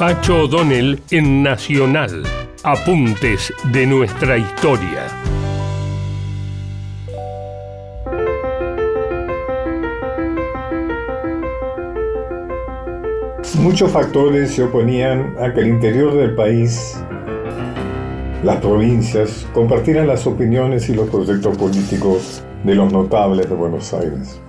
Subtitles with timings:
[0.00, 2.22] Pacho O'Donnell en Nacional.
[2.62, 5.06] Apuntes de nuestra historia.
[13.58, 16.98] Muchos factores se oponían a que el interior del país,
[18.42, 24.40] las provincias, compartieran las opiniones y los proyectos políticos de los notables de Buenos Aires.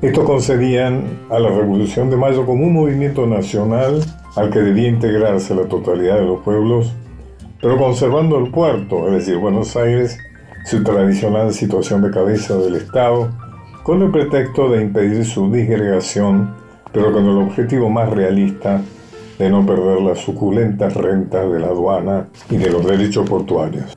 [0.00, 4.02] Estos concedían a la Revolución de Mayo como un movimiento nacional
[4.36, 6.92] al que debía integrarse la totalidad de los pueblos,
[7.60, 10.18] pero conservando el puerto, es decir, Buenos Aires,
[10.66, 13.30] su tradicional situación de cabeza del Estado,
[13.82, 18.80] con el pretexto de impedir su disgregación pero con el objetivo más realista
[19.38, 23.96] de no perder las suculentas rentas de la aduana y de los derechos portuarios.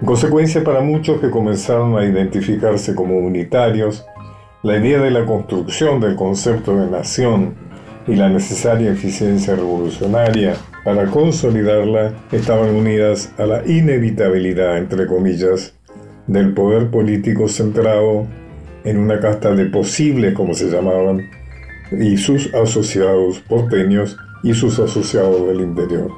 [0.00, 4.06] En consecuencia, para muchos que comenzaron a identificarse como unitarios,
[4.62, 7.54] la idea de la construcción del concepto de nación
[8.08, 15.74] y la necesaria eficiencia revolucionaria para consolidarla estaban unidas a la inevitabilidad, entre comillas,
[16.26, 18.26] del poder político centrado
[18.84, 21.28] en una casta de posibles, como se llamaban,
[21.92, 26.10] y sus asociados porteños y sus asociados del interior.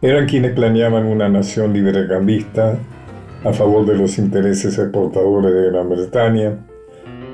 [0.00, 2.78] Eran quienes planeaban una nación librecambista
[3.44, 6.58] a favor de los intereses exportadores de Gran Bretaña,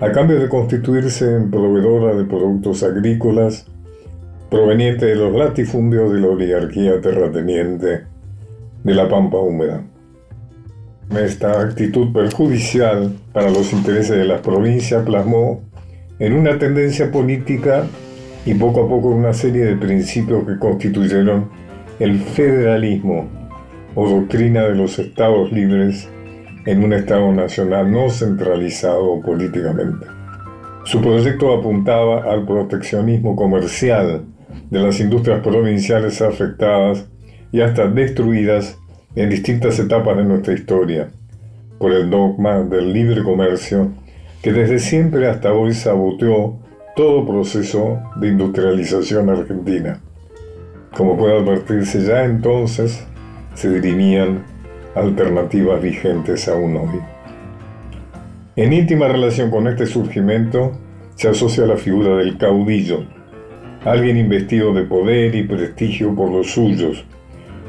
[0.00, 3.66] a cambio de constituirse en proveedora de productos agrícolas
[4.48, 8.04] provenientes de los latifundios de la oligarquía terrateniente
[8.84, 9.82] de la pampa húmeda.
[11.10, 15.62] Esta actitud perjudicial para los intereses de las provincias plasmó
[16.20, 17.84] en una tendencia política
[18.46, 21.50] y poco a poco una serie de principios que constituyeron
[21.98, 23.28] el federalismo
[23.96, 26.08] o doctrina de los estados libres
[26.68, 30.06] en un estado nacional no centralizado políticamente.
[30.84, 34.26] Su proyecto apuntaba al proteccionismo comercial
[34.68, 37.08] de las industrias provinciales afectadas
[37.52, 38.78] y hasta destruidas
[39.16, 41.08] en distintas etapas de nuestra historia
[41.78, 43.90] por el dogma del libre comercio
[44.42, 46.58] que desde siempre hasta hoy saboteó
[46.94, 50.00] todo proceso de industrialización argentina.
[50.94, 53.06] Como puede advertirse ya entonces,
[53.54, 54.57] se dirimían
[54.98, 57.00] alternativas vigentes aún hoy.
[58.56, 60.72] En íntima relación con este surgimiento
[61.14, 63.04] se asocia la figura del caudillo,
[63.84, 67.04] alguien investido de poder y prestigio por los suyos,